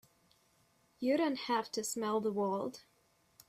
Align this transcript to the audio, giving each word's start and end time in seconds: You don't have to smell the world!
You 0.99 1.15
don't 1.15 1.37
have 1.41 1.71
to 1.73 1.83
smell 1.83 2.21
the 2.21 2.31
world! 2.31 2.85